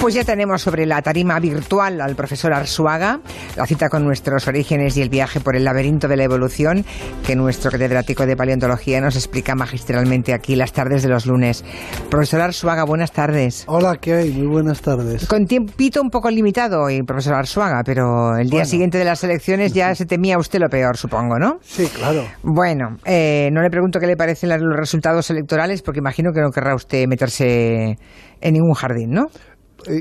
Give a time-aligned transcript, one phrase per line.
[0.00, 3.20] Pues ya tenemos sobre la tarima virtual al profesor Arsuaga,
[3.54, 6.86] la cita con nuestros orígenes y el viaje por el laberinto de la evolución
[7.26, 11.66] que nuestro catedrático de paleontología nos explica magistralmente aquí las tardes de los lunes.
[12.08, 13.64] Profesor Arsuaga, buenas tardes.
[13.68, 14.32] Hola, ¿qué hay?
[14.32, 15.26] Muy buenas tardes.
[15.26, 19.74] Con tiempito un poco limitado hoy, profesor Arsuaga, pero el día siguiente de las elecciones
[19.74, 21.58] ya se temía usted lo peor, supongo, ¿no?
[21.60, 22.24] Sí, claro.
[22.42, 26.50] Bueno, eh, no le pregunto qué le parecen los resultados electorales porque imagino que no
[26.50, 27.98] querrá usted meterse
[28.40, 29.26] en ningún jardín, ¿no?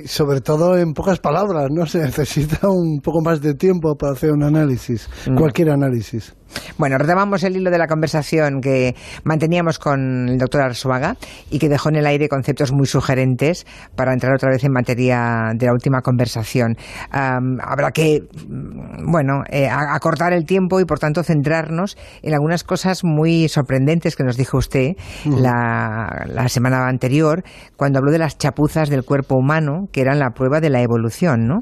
[0.05, 1.85] Sobre todo en pocas palabras, ¿no?
[1.87, 5.35] Se necesita un poco más de tiempo para hacer un análisis, mm.
[5.35, 6.33] cualquier análisis.
[6.77, 11.15] Bueno, retomamos el hilo de la conversación que manteníamos con el doctor Arzuaga
[11.49, 15.51] y que dejó en el aire conceptos muy sugerentes para entrar otra vez en materia
[15.55, 16.75] de la última conversación.
[17.11, 23.03] habrá que, mm, bueno, eh, acortar el tiempo y por tanto centrarnos en algunas cosas
[23.03, 24.93] muy sorprendentes que nos dijo usted
[25.25, 27.43] la, la semana anterior
[27.75, 31.47] cuando habló de las chapuzas del cuerpo humano que eran la prueba de la evolución,
[31.47, 31.59] ¿no?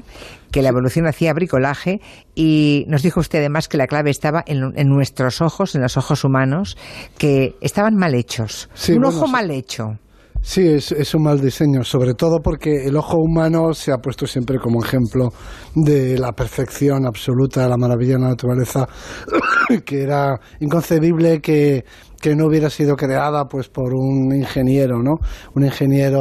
[0.50, 2.00] Que la evolución hacía bricolaje
[2.34, 6.24] y nos dijo usted además que la clave estaba en, nuestros ojos, en los ojos
[6.24, 6.76] humanos,
[7.18, 8.68] que estaban mal hechos.
[8.88, 9.98] un ojo mal hecho.
[10.40, 14.58] Sí, es, un mal diseño, sobre todo porque el ojo humano se ha puesto siempre
[14.58, 15.30] como ejemplo
[15.74, 18.86] de la perfección absoluta, de la maravilla de la naturaleza,
[19.84, 21.84] que era inconcebible que,
[22.20, 25.16] que no hubiera sido creada pues por un ingeniero, ¿no?
[25.54, 26.20] Un ingeniero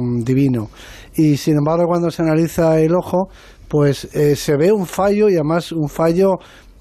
[0.00, 0.68] mm, divino.
[1.16, 3.28] Y sin embargo, cuando se analiza el ojo,
[3.68, 6.38] pues eh, se ve un fallo y además un fallo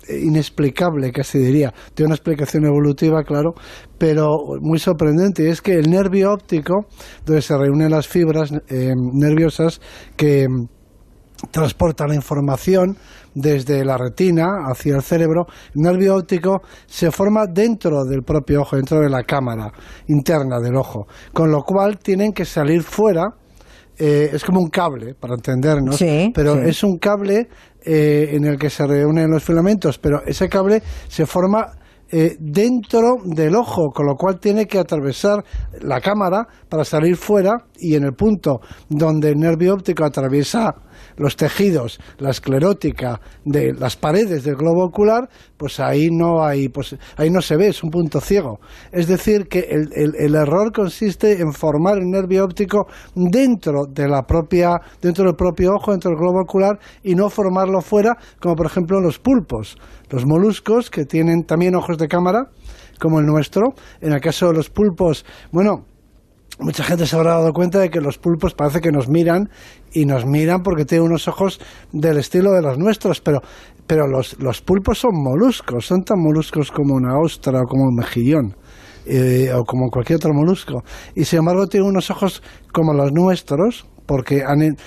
[0.08, 1.74] eh, inexplicable, casi diría.
[1.94, 3.54] Tiene una explicación evolutiva, claro,
[3.98, 5.50] pero muy sorprendente.
[5.50, 6.88] Es que el nervio óptico,
[7.26, 9.80] donde se reúnen las fibras eh, nerviosas
[10.18, 10.68] que mm,
[11.52, 12.98] transportan la información
[13.34, 18.76] desde la retina hacia el cerebro, el nervio óptico se forma dentro del propio ojo,
[18.76, 19.72] dentro de la cámara
[20.08, 23.36] interna del ojo, con lo cual tienen que salir fuera
[24.06, 25.98] eh, es como un cable, para entendernos,
[26.34, 27.48] pero es un cable
[27.86, 31.68] eh, en el que se reúnen los filamentos, pero ese cable se forma
[32.12, 35.42] eh, dentro del ojo, con lo cual tiene que atravesar
[35.84, 40.76] la cámara para salir fuera y en el punto donde el nervio óptico atraviesa
[41.18, 46.96] los tejidos, la esclerótica de las paredes del globo ocular, pues ahí no hay, pues
[47.18, 48.60] ahí no se ve, es un punto ciego.
[48.92, 54.24] Es decir, que el, el, error consiste en formar el nervio óptico dentro de la
[54.24, 58.66] propia, dentro del propio ojo, dentro del globo ocular, y no formarlo fuera, como por
[58.66, 59.78] ejemplo los pulpos,
[60.10, 62.50] los moluscos que tienen también ojos de cámara,
[63.00, 63.74] como el nuestro.
[64.02, 65.86] En el caso de los pulpos, bueno,
[66.60, 69.50] mucha gente se habrá dado cuenta de que los pulpos parece que nos miran
[69.92, 71.60] y nos miran porque tienen unos ojos
[71.92, 73.42] del estilo de los nuestros, pero,
[73.88, 77.96] pero los, los pulpos son moluscos, son tan moluscos como una ostra o como un
[77.96, 78.56] mejillón.
[79.06, 80.82] Eh, o como cualquier otro molusco.
[81.14, 82.42] Y sin embargo tienen unos ojos
[82.72, 84.78] como los nuestros, porque han,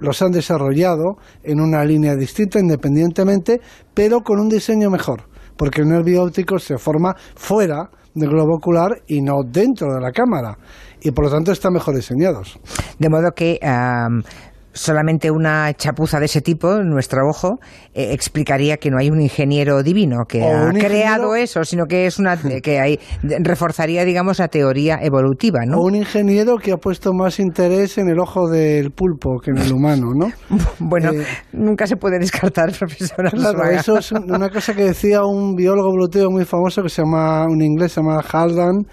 [0.00, 3.60] los han desarrollado en una línea distinta independientemente,
[3.92, 9.02] pero con un diseño mejor, porque el nervio óptico se forma fuera del globo ocular
[9.06, 10.58] y no dentro de la cámara
[11.00, 12.58] y por lo tanto están mejor diseñados.
[12.98, 13.60] De modo que
[14.76, 17.58] solamente una chapuza de ese tipo, nuestro ojo,
[17.94, 22.18] eh, explicaría que no hay un ingeniero divino que ha creado eso, sino que es
[22.18, 25.78] una que hay, reforzaría, digamos, la teoría evolutiva, ¿no?
[25.78, 29.58] O un ingeniero que ha puesto más interés en el ojo del pulpo que en
[29.58, 30.30] el humano, ¿no?
[30.78, 33.30] bueno, eh, nunca se puede descartar, profesor.
[33.30, 37.46] Claro, eso es una cosa que decía un biólogo evolutivo muy famoso que se llama,
[37.46, 38.84] un inglés, se llama Haldan,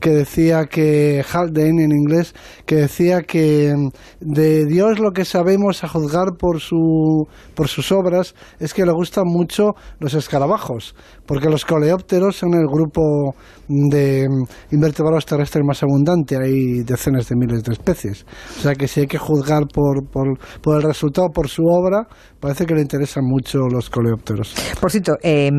[0.00, 2.34] que decía que Halden en inglés
[2.66, 3.88] que decía que mm,
[4.20, 8.92] de Dios lo que sabemos a juzgar por su por sus obras es que le
[8.92, 10.94] gustan mucho los escarabajos
[11.26, 13.34] porque los coleópteros son el grupo
[13.68, 16.36] de mm, invertebrados terrestres más abundante.
[16.36, 18.24] Hay decenas de miles de especies.
[18.56, 22.08] O sea que si hay que juzgar por, por, por el resultado por su obra
[22.40, 24.54] parece que le interesan mucho los coleópteros.
[24.80, 25.50] Por cierto eh,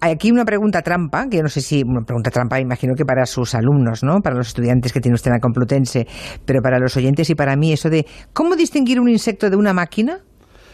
[0.00, 3.04] hay aquí una pregunta trampa, que yo no sé si, una pregunta trampa, imagino que
[3.04, 4.20] para sus alumnos, ¿no?
[4.20, 6.06] Para los estudiantes que tiene usted en la Complutense,
[6.44, 9.72] pero para los oyentes y para mí, eso de, ¿cómo distinguir un insecto de una
[9.72, 10.20] máquina?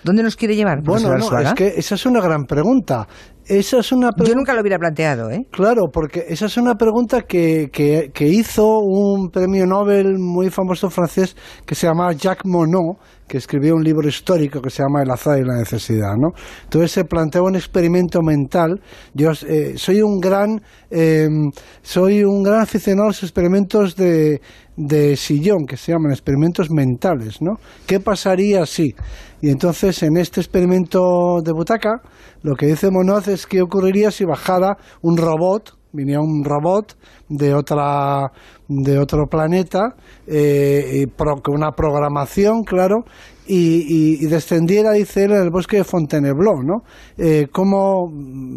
[0.04, 0.82] ¿Dónde nos quiere llevar?
[0.82, 3.06] Bueno, no, es que esa es una gran pregunta.
[3.46, 5.46] Esa es una Yo nunca lo hubiera planteado, ¿eh?
[5.50, 10.90] Claro, porque esa es una pregunta que, que, que, hizo un premio Nobel muy famoso
[10.90, 11.36] francés
[11.66, 12.96] que se llama Jacques Monod,
[13.32, 16.32] que escribió un libro histórico que se llama El azar y la necesidad, ¿no?
[16.64, 18.78] Entonces se planteó un experimento mental.
[19.14, 21.50] Yo eh, soy un gran em,
[21.80, 24.42] soy un gran aficionado a los experimentos de,
[24.76, 27.52] de sillón, que se llaman experimentos mentales, ¿no?
[27.86, 28.94] ¿Qué pasaría si?
[29.40, 32.02] Y entonces en este experimento de butaca,
[32.42, 36.96] lo que dice Monod es qué ocurriría si bajara un robot venía un robot
[37.28, 38.30] de otra
[38.68, 39.94] de otro planeta
[40.26, 43.04] eh, con una programación, claro,
[43.44, 46.82] y, descendiera, dice él, en el bosque de Fontainebleau, ¿no?
[47.18, 48.10] Eh, ¿Cómo,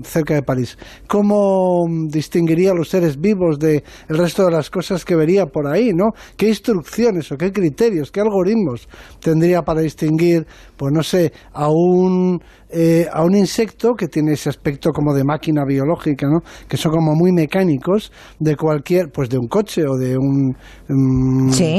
[0.03, 0.77] cerca de París,
[1.07, 5.91] cómo distinguiría a los seres vivos del resto de las cosas que vería por ahí,
[5.93, 6.11] ¿no?
[6.37, 8.87] ¿Qué instrucciones o qué criterios, qué algoritmos
[9.19, 10.45] tendría para distinguir,
[10.77, 12.39] pues no sé, a un
[12.77, 16.41] eh, a un insecto que tiene ese aspecto como de máquina biológica, ¿no?
[16.67, 20.53] que son como muy mecánicos de cualquier, pues de un coche o de un,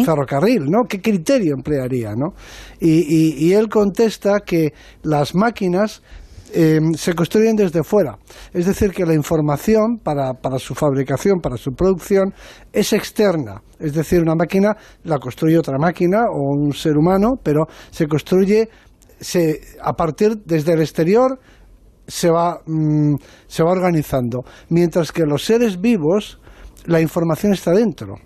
[0.07, 0.85] ferrocarril, ¿no?
[0.89, 2.33] ¿Qué criterio emplearía, no?
[2.81, 4.73] Y, él contesta que
[5.03, 6.03] las máquinas
[6.55, 8.17] eh, se construyen desde fuera.
[8.55, 12.33] Es decir, que la información para, para, su fabricación, para su producción,
[12.73, 13.61] es externa.
[13.79, 18.71] Es decir, una máquina la construye otra máquina o un ser humano, pero se construye
[19.21, 21.39] se, a partir desde el exterior
[22.07, 23.17] se va, mm,
[23.47, 26.41] se va organizando, mientras que los seres vivos
[26.87, 28.17] la información está dentro.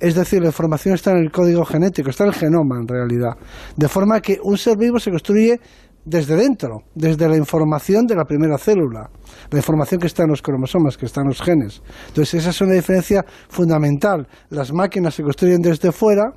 [0.00, 3.36] Es decir, la información está en el código genético, está en el genoma en realidad.
[3.76, 5.60] De forma que un ser vivo se construye
[6.04, 9.08] desde dentro, desde la información de la primera célula,
[9.50, 11.82] la información que está en los cromosomas, que está en los genes.
[12.08, 14.26] Entonces, esa es una diferencia fundamental.
[14.50, 16.32] Las máquinas se construyen desde fuera,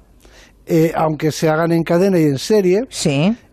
[0.67, 2.88] eh, aunque se hagan en cadena y en serie,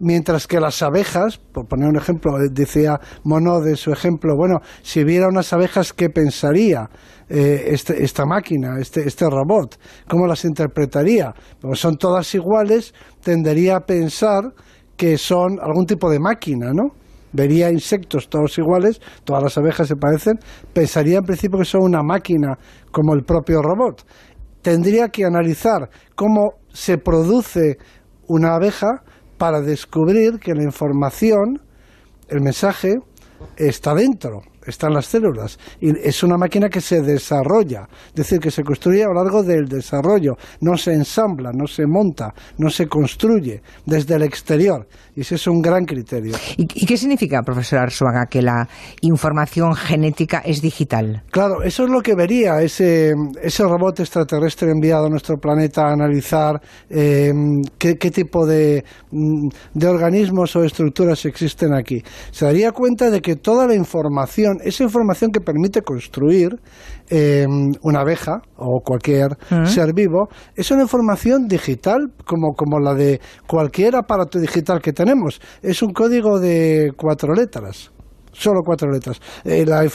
[0.01, 4.61] mientras que las abejas, por poner un ejemplo, eh, decía Mono de su ejemplo, bueno,
[4.83, 6.89] si viera unas abejas, ¿qué pensaría
[7.29, 9.79] eh, este, esta máquina, este, este robot?
[10.09, 11.35] ¿Cómo las interpretaría?
[11.61, 14.55] Como son todas iguales, tendería a pensar
[14.97, 17.03] que son algún tipo de máquina, ¿no?
[17.35, 20.39] vería insectos todos iguales, todas las abejas se parecen,
[20.73, 22.59] pensaría en principio que son una máquina
[22.91, 24.05] como el propio robot
[24.63, 27.79] tendría que analizar cómo se produce
[28.29, 29.03] una abeja
[29.37, 31.61] para descubrir que la información,
[32.29, 32.95] el mensaje,
[33.57, 35.59] está dentro están las células.
[35.81, 39.43] Y es una máquina que se desarrolla, es decir, que se construye a lo largo
[39.43, 44.87] del desarrollo, no se ensambla, no se monta, no se construye desde el exterior.
[45.15, 46.35] Y ese es un gran criterio.
[46.57, 48.67] ¿Y, qué significa, profesor Arzuaga, que la
[49.03, 51.23] información genética es digital?
[51.31, 53.13] Claro, eso es lo que vería ese,
[53.43, 57.33] ese robot extraterrestre enviado a nuestro planeta a analizar eh,
[57.79, 62.03] qué, qué, tipo de, mm, de organismos o estructuras existen aquí.
[62.31, 63.75] Se daría cuenta de que toda la
[64.53, 66.61] información esa información que permite construir
[67.09, 67.47] eh,
[67.83, 73.97] una abeja o cualquier ser vivo, es una información digital como, como la de cualquier
[73.97, 75.41] aparato digital que tenemos.
[75.63, 77.93] Es un código de cuatro letras
[78.33, 79.21] solo cuatro letras.
[79.45, 79.87] Eh, la,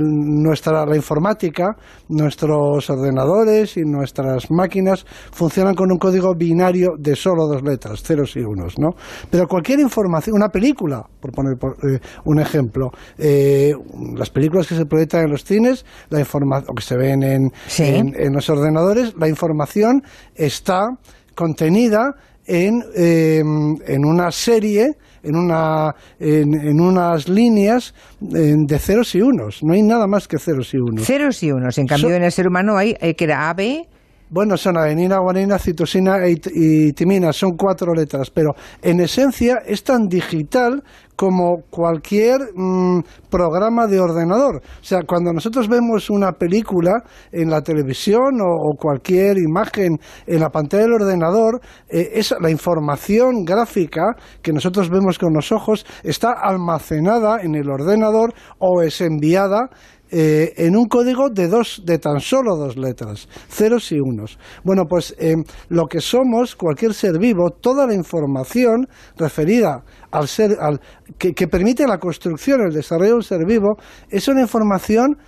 [0.00, 1.76] nuestra, la informática,
[2.08, 8.36] nuestros ordenadores y nuestras máquinas funcionan con un código binario de solo dos letras, ceros
[8.36, 8.90] y unos, ¿no?
[9.30, 13.72] Pero cualquier información, una película, por poner eh, un ejemplo, eh,
[14.16, 18.32] las películas que se proyectan en los cines, la o que se ven en, en
[18.32, 20.02] los ordenadores, la información
[20.34, 20.88] está
[21.34, 22.14] contenida
[22.46, 29.62] en, en una serie en, una, en, unas líneas de ceros y unos.
[29.62, 31.06] No hay nada más que ceros y unos.
[31.06, 31.78] Ceros y unos.
[31.78, 33.86] En cambio, en el ser humano hay eh, que era AB.
[34.30, 38.50] Bueno, son adenina, guanina, citosina e y timina, son cuatro letras, pero
[38.82, 40.82] en esencia es tan digital
[41.16, 44.56] como cualquier mm, programa de ordenador.
[44.56, 47.02] O sea, cuando nosotros vemos una película
[47.32, 54.14] en la televisión o, cualquier imagen en la pantalla del ordenador, eh, la información gráfica
[54.42, 59.70] que nosotros vemos con los ojos está almacenada en el ordenador o es enviada
[60.10, 64.38] eh, en un código de dos, de tan solo dos letras, ceros y unos.
[64.64, 65.34] Bueno, pues eh,
[65.68, 68.86] lo que somos, cualquier ser vivo, toda la información
[69.16, 70.80] referida al ser, al,
[71.18, 73.76] que, que permite la construcción, el desarrollo del ser vivo,
[74.08, 75.18] es una información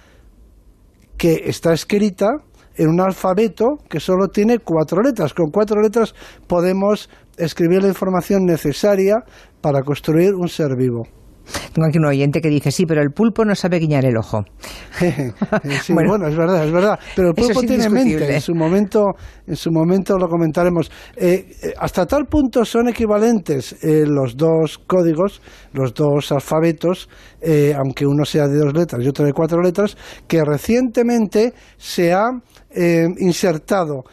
[1.19, 2.29] que está escrita
[2.77, 5.35] en un alfabeto que solo tiene cuatro letras.
[5.35, 6.15] Con cuatro letras
[6.47, 9.17] podemos escribir la información necesaria
[9.61, 11.20] para construir un ser vivo.
[11.73, 14.45] Tengo aquí un oyente que dice, sí, pero el pulpo no sabe guiñar el ojo.
[14.99, 16.99] sí, bueno, es verdad, es verdad.
[17.15, 19.15] Pero el pulpo tiene mente, en su momento,
[19.47, 20.91] en su momento lo comentaremos.
[21.17, 25.41] Eh, eh, hasta tal punto son equivalentes eh, los dos códigos,
[25.73, 27.09] los dos alfabetos,
[27.77, 32.31] aunque uno sea de dos letras y otro de cuatro letras, que recientemente se ha
[33.19, 34.05] insertado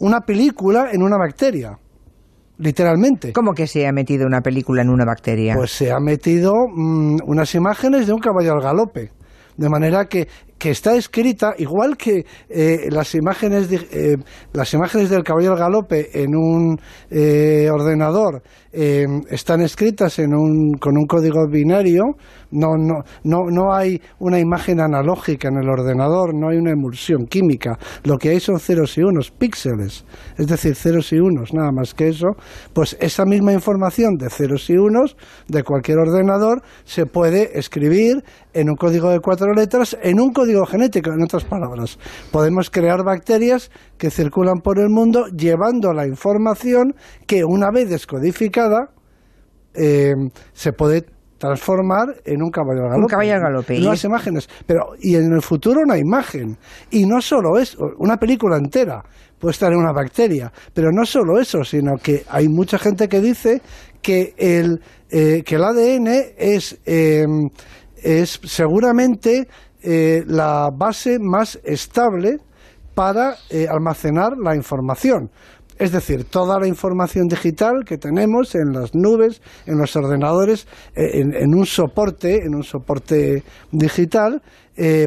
[0.00, 1.78] una película en una bacteria
[2.58, 3.32] literalmente.
[3.32, 5.54] ¿Cómo que se ha metido una película en una bacteria?
[5.54, 9.10] Pues se ha metido mm, unas imágenes de un caballo al galope.
[9.56, 14.16] De manera que que está escrita igual que eh, las imágenes eh,
[14.52, 16.78] las imágenes del caballo del galope en un
[17.10, 22.04] eh, ordenador están escritas en un, con un código binario
[22.50, 27.26] no, no, no, no hay una imagen analógica en el ordenador no hay una emulsión
[27.26, 27.78] química.
[28.04, 30.04] Lo que hay son ceros y unos píxeles
[30.36, 32.28] es decir ceros y unos nada más que eso.
[32.72, 35.16] Pues esa misma información de ceros y unos
[35.48, 38.22] de cualquier ordenador se puede escribir
[38.52, 41.98] en un código de cuatro letras en un código código genético, en otras palabras.
[42.32, 46.94] Podemos crear bacterias que circulan por el mundo llevando la información
[47.26, 48.88] que una vez descodificada
[49.74, 50.14] eh,
[50.54, 51.04] se puede
[51.36, 53.00] transformar en un caballo de galope.
[53.02, 53.78] Un caballo de galope.
[53.78, 54.48] No las imágenes.
[54.66, 56.56] Pero, y en el futuro una imagen.
[56.90, 59.02] Y no solo eso, una película entera
[59.38, 60.50] puede estar en una bacteria.
[60.72, 63.60] Pero no solo eso, sino que hay mucha gente que dice
[64.00, 67.26] que el, eh, que el ADN es, eh,
[68.02, 69.46] es seguramente
[69.82, 72.38] eh, la base más estable
[72.94, 75.30] para eh, almacenar la información.
[75.78, 80.66] Es decir, toda la información digital que tenemos en las nubes, en los ordenadores,
[80.96, 84.42] eh, en, un soporte, en un soporte digital,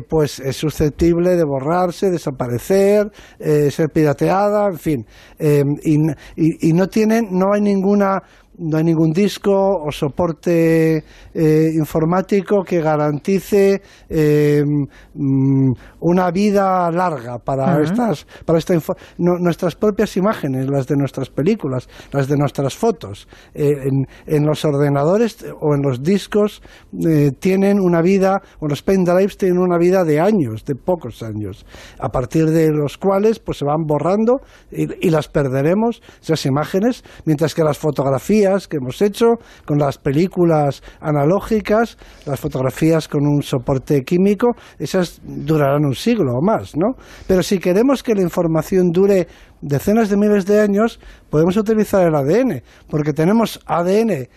[0.10, 3.10] pues es susceptible de borrarse, desaparecer,
[3.40, 5.06] ser pirateada, en fin.
[5.40, 5.98] Y,
[6.36, 8.22] y, no tienen, no hay ninguna
[8.62, 11.03] no hay ningún disco o soporte
[11.34, 14.63] eh, informático que garantice eh,
[15.13, 18.75] mm, una vida larga para estas para esta
[19.18, 23.27] nuestras propias imágenes las de nuestras películas las de nuestras fotos.
[23.53, 23.89] Eh,
[24.27, 26.62] en, los ordenadores o en los discos
[27.39, 31.65] tienen una vida o los pendrives tienen una vida de años de pocos años
[32.00, 34.41] a partir de los cuales pues se van borrando
[34.72, 40.84] y las perderemos esas imágenes mientras que las fotografías que hemos hecho, con las películas
[41.00, 46.96] analógicas, las fotografías con un soporte químico, esas durarán un siglo o más, ¿no?
[47.27, 49.27] Pero si queremos que la información dure
[49.62, 54.27] decenas de miles de años, podemos utilizar el ADN, porque tenemos ADN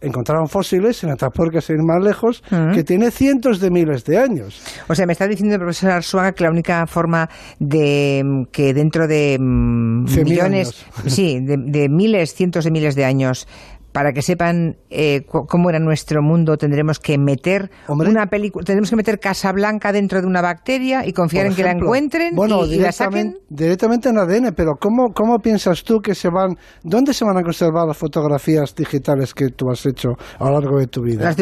[0.00, 2.42] encontraron fósiles en Atapuerca, sin ir más lejos,
[2.74, 4.62] que tiene cientos de miles de años.
[4.88, 7.28] O sea, me está diciendo el profesor Arzuaga que la única forma
[7.58, 13.46] de que dentro de mm, millones, sí, de, miles, cientos de miles de años,
[13.92, 18.96] para que sepan eh, cómo era nuestro mundo, tendremos que meter una película, tendremos que
[18.96, 23.38] meter Casablanca dentro de una bacteria y confiar en que la encuentren y, la saquen.
[23.48, 27.42] Directamente en ADN, pero ¿cómo, ¿cómo piensas tú que se van, dónde se van a
[27.42, 31.24] conservar las fotografías digitales que tú has hecho a lo largo de tu vida?
[31.24, 31.36] Las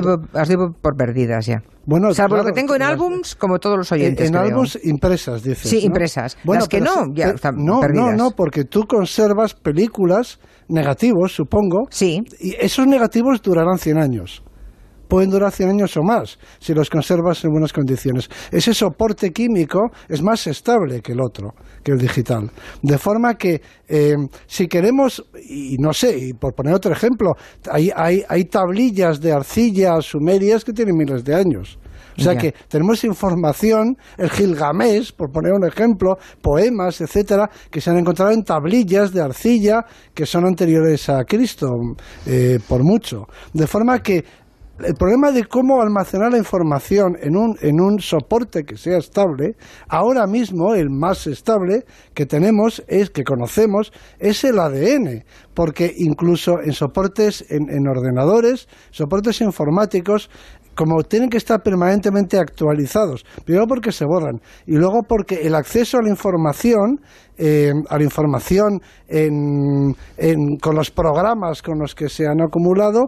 [0.49, 1.63] digo, por perdidas ya.
[1.89, 4.29] Bueno, Salvo lo que tengo en álbums, como todos los oyentes.
[4.29, 5.71] En, álbums impresas, dices.
[5.71, 6.37] Sí, impresas.
[6.45, 8.15] Bueno, las que no, ya están no, perdidas.
[8.15, 11.87] No, no, porque tú conservas películas negativos, supongo.
[11.89, 12.23] Sí.
[12.41, 14.43] Y esos negativos durarán 100 años.
[15.09, 18.29] Pueden durar 100 años o más si los conservas en buenas condiciones.
[18.51, 22.51] Ese soporte químico es más estable que el otro, que el digital.
[22.83, 27.35] De forma que eh, si queremos, y no sé, y por poner otro ejemplo,
[27.71, 31.79] hay, hay, hay tablillas de arcilla sumerias que tienen miles de años.
[32.19, 37.91] O sea que tenemos información, el Gilgamesh, por poner un ejemplo, poemas, etcétera, que se
[37.91, 41.69] han encontrado en tablillas de arcilla que son anteriores a Cristo,
[42.27, 43.27] eh, por mucho.
[43.53, 44.25] De forma que
[44.85, 49.57] el problema de cómo almacenar la información en un, en un soporte que sea estable,
[49.89, 56.61] ahora mismo el más estable que tenemos es que conocemos es el ADN, porque incluso
[56.63, 60.31] en soportes, en, en ordenadores, soportes informáticos,
[60.79, 65.99] como tienen que estar permanentemente actualizados, primero porque se borran y luego porque el acceso
[65.99, 67.01] a la información,
[67.37, 68.81] eh, a la información
[70.61, 73.07] con los programas con los que se han acumulado,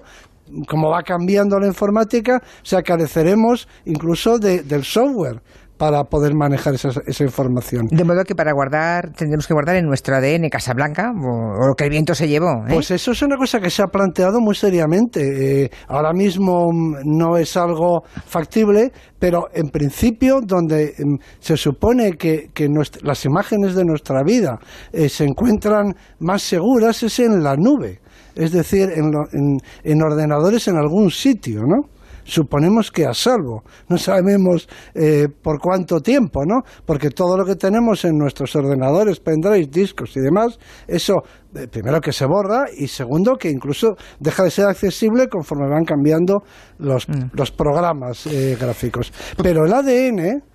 [0.67, 5.41] como va cambiando la informática, se careceremos incluso del software
[5.81, 7.87] para poder manejar esa, esa, información.
[7.91, 11.85] De modo que para guardar, tendremos que guardar en nuestro ADN Casablanca o, lo que
[11.85, 12.67] el viento se llevó.
[12.69, 12.75] ¿eh?
[12.75, 15.63] Pues eso es una cosa que se ha planteado muy seriamente.
[15.65, 22.13] Eh, ahora mismo mm, no es algo factible, pero en principio donde mm, se supone
[22.13, 22.69] que, que
[23.03, 24.59] las imágenes de nuestra vida
[24.93, 28.01] eh, se encuentran más seguras es en la nube,
[28.35, 31.89] es decir, en, en, en ordenadores en algún sitio, ¿no?
[32.25, 33.63] Suponemos que a salvo.
[33.89, 36.63] No sabemos eh, por cuánto tiempo, ¿no?
[36.85, 41.23] Porque todo lo que tenemos en nuestros ordenadores, pendrives, discos y demás, eso
[41.55, 45.85] eh, primero que se borra y segundo que incluso deja de ser accesible conforme van
[45.85, 46.43] cambiando
[46.79, 47.31] los, mm.
[47.33, 49.13] los programas eh, gráficos.
[49.43, 50.50] Pero el ADN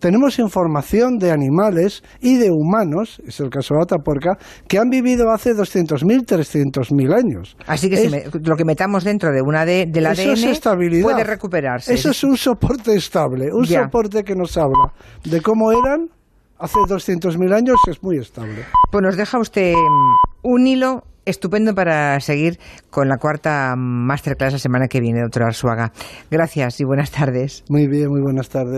[0.00, 4.88] tenemos información de animales y de humanos, es el caso de la tapuerca, que han
[4.88, 7.56] vivido hace 200.000, 300.000 años.
[7.66, 11.94] Así que si lo que metamos dentro de una de, del ADN puede recuperarse.
[11.94, 14.92] Eso es un soporte estable, un soporte que nos habla
[15.24, 16.08] de cómo eran
[16.58, 18.64] hace 200.000 años, es muy estable.
[18.90, 19.74] Pues nos deja usted
[20.42, 22.58] un hilo estupendo para seguir
[22.90, 25.92] con la cuarta masterclass la semana que viene, doctora Arzuaga.
[26.30, 27.64] Gracias y buenas tardes.
[27.68, 28.68] Muy bien, muy buenas tardes.